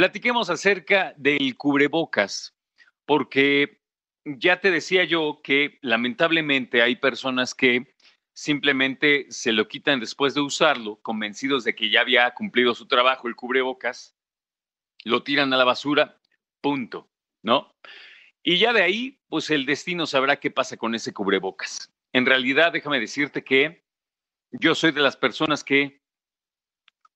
[0.00, 2.56] Platiquemos acerca del cubrebocas,
[3.04, 3.82] porque
[4.24, 7.94] ya te decía yo que lamentablemente hay personas que
[8.32, 13.28] simplemente se lo quitan después de usarlo, convencidos de que ya había cumplido su trabajo
[13.28, 14.16] el cubrebocas,
[15.04, 16.18] lo tiran a la basura,
[16.62, 17.10] punto,
[17.42, 17.76] ¿no?
[18.42, 21.92] Y ya de ahí, pues el destino sabrá qué pasa con ese cubrebocas.
[22.14, 23.84] En realidad, déjame decirte que
[24.50, 26.00] yo soy de las personas que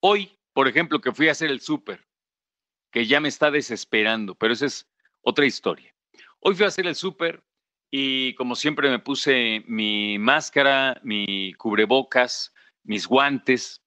[0.00, 2.06] hoy, por ejemplo, que fui a hacer el súper,
[2.94, 4.88] que ya me está desesperando, pero esa es
[5.20, 5.92] otra historia.
[6.38, 7.42] Hoy fui a hacer el súper
[7.90, 13.82] y como siempre me puse mi máscara, mi cubrebocas, mis guantes,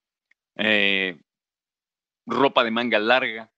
[0.58, 1.22] eh,
[2.26, 3.50] ropa de manga larga.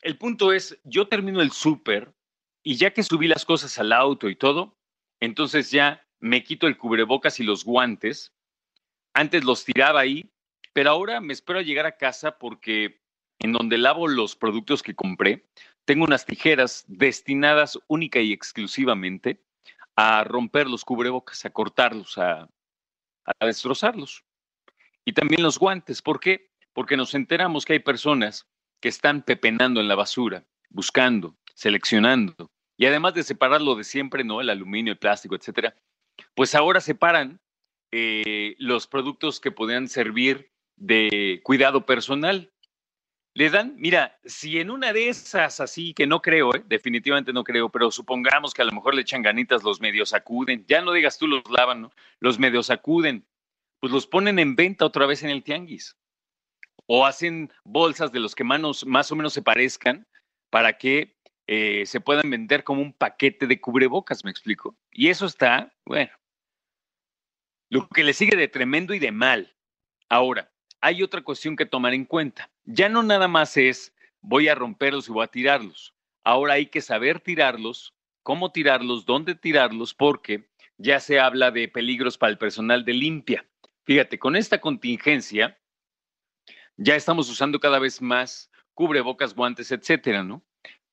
[0.00, 2.14] El punto es, yo termino el súper
[2.62, 4.78] y ya que subí las cosas al auto y todo,
[5.18, 8.32] entonces ya me quito el cubrebocas y los guantes.
[9.12, 10.30] Antes los tiraba ahí,
[10.72, 13.00] pero ahora me espero a llegar a casa porque
[13.38, 15.44] en donde lavo los productos que compré,
[15.84, 19.40] tengo unas tijeras destinadas única y exclusivamente
[19.94, 22.48] a romper los cubrebocas, a cortarlos, a,
[23.40, 24.24] destrozarlos.
[25.04, 26.02] Y también los guantes.
[26.02, 26.50] ¿Por qué?
[26.72, 28.46] Porque nos enteramos que hay personas
[28.80, 32.50] que están pepenando en la basura, buscando, seleccionando.
[32.76, 34.40] Y además de separarlo de siempre, ¿no?
[34.40, 35.74] El aluminio, el plástico, etcétera,
[36.34, 37.40] pues ahora separan
[37.90, 42.52] eh, los productos que podrían servir de cuidado personal.
[43.36, 46.62] Le dan, mira, si en una de esas así, que no creo, ¿eh?
[46.64, 50.64] definitivamente no creo, pero supongamos que a lo mejor le echan ganitas, los medios acuden,
[50.66, 51.92] ya no digas tú los lavan, ¿no?
[52.18, 53.26] Los medios acuden,
[53.78, 55.98] pues los ponen en venta otra vez en el tianguis.
[56.86, 60.06] O hacen bolsas de los que manos más o menos se parezcan
[60.48, 64.78] para que eh, se puedan vender como un paquete de cubrebocas, me explico.
[64.90, 66.12] Y eso está, bueno,
[67.68, 69.54] lo que le sigue de tremendo y de mal.
[70.08, 72.50] Ahora, hay otra cuestión que tomar en cuenta.
[72.66, 75.94] Ya no nada más es voy a romperlos y voy a tirarlos.
[76.24, 77.94] Ahora hay que saber tirarlos,
[78.24, 83.48] cómo tirarlos, dónde tirarlos, porque ya se habla de peligros para el personal de limpia.
[83.84, 85.58] Fíjate, con esta contingencia
[86.76, 90.44] ya estamos usando cada vez más cubrebocas, guantes, etcétera, ¿no?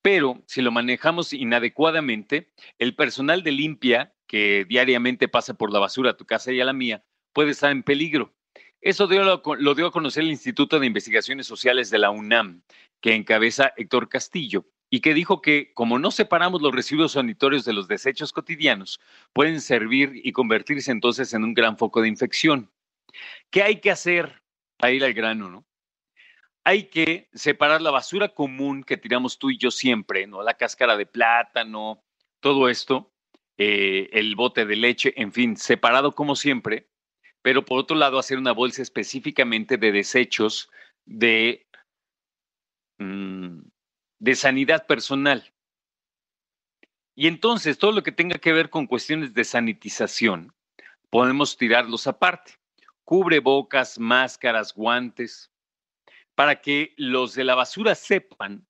[0.04, 6.12] Pero si lo manejamos inadecuadamente, el personal de limpia que diariamente pasa por la basura
[6.12, 7.04] a tu casa y a la mía
[7.34, 8.34] puede estar en peligro.
[8.84, 12.64] Eso lo, dio a conocer el Instituto de Investigaciones Sociales de la UNAM,
[13.00, 17.72] que encabeza Héctor Castillo, y que dijo que como no separamos los residuos sanitorios de
[17.72, 19.00] los desechos cotidianos,
[19.32, 22.70] pueden servir y convertirse entonces en un gran foco de infección.
[23.50, 24.44] ¿Qué hay que hacer
[24.76, 25.66] para ir al grano, no?
[26.66, 30.44] Hay que separar la basura común que tiramos tú y yo siempre, ¿no?
[30.44, 32.04] La cáscara de plátano,
[32.42, 33.14] todo esto,
[33.58, 36.90] eh, el bote de leche, en fin, separado como siempre,
[37.44, 40.72] pero por otro lado hacer una bolsa específicamente de desechos
[41.06, 41.68] de,
[42.98, 43.59] mm,
[44.20, 45.54] de sanidad personal.
[47.16, 50.56] Y entonces todo lo que tenga que ver con cuestiones de sanitización,
[51.12, 52.54] podemos tirarlos aparte.
[53.04, 55.52] Cubrebocas, máscaras, guantes,
[56.36, 58.66] para que los de la basura sepan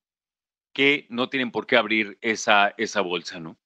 [0.73, 3.57] que no tienen por qué abrir esa, esa bolsa, ¿no?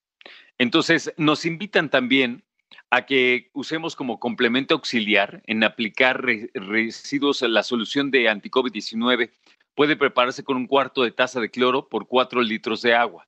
[0.58, 2.44] Entonces, nos invitan también
[2.90, 9.32] a que usemos como complemento auxiliar en aplicar residuos la solución de anti-COVID-19
[9.76, 13.28] puede prepararse con un cuarto de taza de cloro por cuatro litros de agua.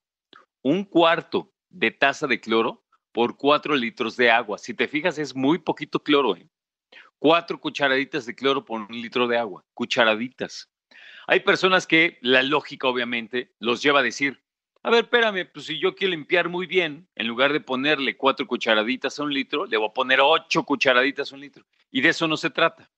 [0.62, 2.82] Un cuarto de taza de cloro
[3.12, 4.58] por cuatro litros de agua.
[4.58, 6.36] Si te fijas, es muy poquito cloro.
[6.36, 6.48] ¿eh?
[7.18, 9.64] Cuatro cucharaditas de cloro por un litro de agua.
[9.74, 10.68] Cucharaditas.
[11.26, 14.42] Hay personas que la lógica, obviamente, los lleva a decir,
[14.82, 18.46] a ver, espérame, pues si yo quiero limpiar muy bien, en lugar de ponerle cuatro
[18.46, 21.66] cucharaditas a un litro, le voy a poner ocho cucharaditas a un litro.
[21.90, 22.90] Y de eso no se trata.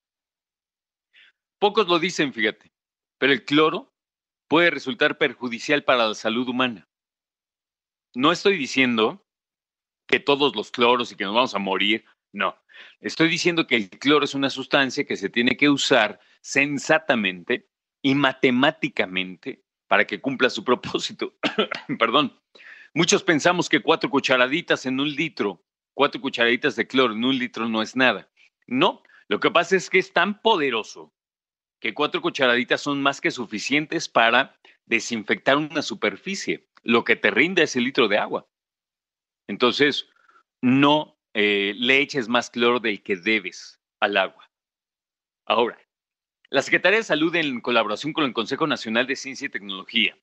[1.59, 2.71] Pocos lo dicen, fíjate,
[3.17, 3.93] pero el cloro
[4.47, 6.87] puede resultar perjudicial para la salud humana.
[8.13, 9.25] No estoy diciendo
[10.07, 12.57] que todos los cloros y que nos vamos a morir, no.
[12.99, 17.69] Estoy diciendo que el cloro es una sustancia que se tiene que usar sensatamente
[18.01, 19.62] y matemáticamente
[19.93, 21.35] para que cumpla su propósito.
[21.99, 22.35] Perdón.
[22.95, 25.63] Muchos pensamos que cuatro cucharaditas en un litro,
[25.93, 28.27] cuatro cucharaditas de cloro en un litro no es nada.
[28.65, 31.13] No, lo que pasa es que es tan poderoso
[31.79, 36.67] que cuatro cucharaditas son más que suficientes para desinfectar una superficie.
[36.81, 38.47] Lo que te rinde es el litro de agua.
[39.45, 40.09] Entonces,
[40.59, 44.49] no eh, le eches más cloro del que debes al agua.
[45.45, 45.77] Ahora,
[46.53, 50.15] la Secretaría de Salud, en colaboración con el Consejo Nacional de Ciencia y Tecnología,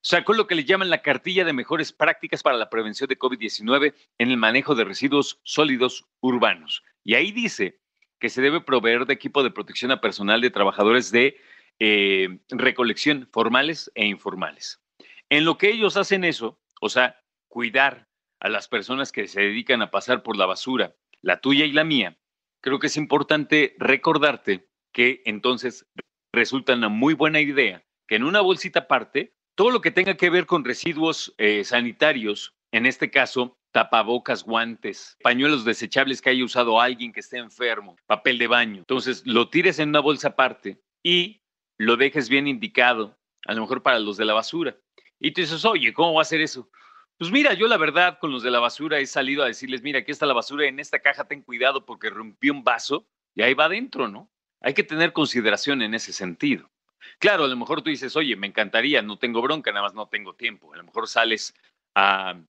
[0.00, 3.92] sacó lo que le llaman la cartilla de mejores prácticas para la prevención de COVID-19
[4.16, 6.82] en el manejo de residuos sólidos urbanos.
[7.04, 7.78] Y ahí dice
[8.18, 11.36] que se debe proveer de equipo de protección a personal de trabajadores de
[11.78, 14.80] eh, recolección formales e informales.
[15.28, 18.08] En lo que ellos hacen eso, o sea, cuidar
[18.40, 21.84] a las personas que se dedican a pasar por la basura, la tuya y la
[21.84, 22.16] mía,
[22.62, 25.86] creo que es importante recordarte que entonces
[26.32, 30.30] resulta una muy buena idea que en una bolsita aparte, todo lo que tenga que
[30.30, 36.80] ver con residuos eh, sanitarios, en este caso, tapabocas, guantes, pañuelos desechables que haya usado
[36.80, 38.78] alguien que esté enfermo, papel de baño.
[38.78, 41.42] Entonces, lo tires en una bolsa aparte y
[41.76, 44.78] lo dejes bien indicado, a lo mejor para los de la basura.
[45.20, 46.70] Y tú dices, oye, ¿cómo va a hacer eso?
[47.18, 49.98] Pues mira, yo la verdad con los de la basura he salido a decirles, mira,
[49.98, 53.52] aquí está la basura, en esta caja ten cuidado porque rompí un vaso y ahí
[53.52, 54.30] va adentro, ¿no?
[54.60, 56.70] Hay que tener consideración en ese sentido.
[57.18, 60.08] Claro, a lo mejor tú dices, oye, me encantaría, no tengo bronca, nada más no
[60.08, 60.72] tengo tiempo.
[60.74, 61.54] A lo mejor sales
[61.94, 62.40] a,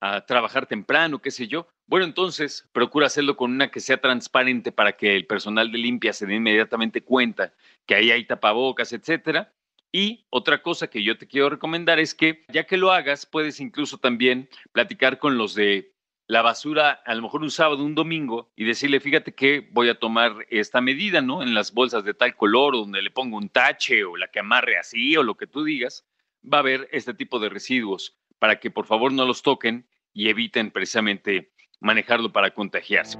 [0.00, 1.66] a trabajar temprano, qué sé yo.
[1.86, 6.12] Bueno, entonces procura hacerlo con una que sea transparente para que el personal de limpia
[6.12, 7.52] se dé inmediatamente cuenta
[7.86, 9.52] que ahí hay tapabocas, etcétera
[9.94, 13.60] y otra cosa que yo te quiero recomendar es que ya que lo hagas, puedes
[13.60, 15.93] incluso también platicar con los de
[16.26, 19.98] la basura, a lo mejor un sábado, un domingo, y decirle, fíjate que voy a
[19.98, 21.42] tomar esta medida, ¿no?
[21.42, 24.78] En las bolsas de tal color, donde le pongo un tache o la que amarre
[24.78, 26.06] así o lo que tú digas,
[26.42, 30.28] va a haber este tipo de residuos para que por favor no los toquen y
[30.28, 33.18] eviten precisamente manejarlo para contagiarse.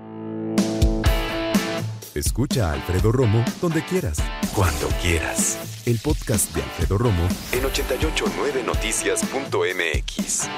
[2.15, 4.23] Escucha a Alfredo Romo donde quieras,
[4.55, 5.83] cuando quieras.
[5.85, 10.49] El podcast de Alfredo Romo en 889noticias.mx.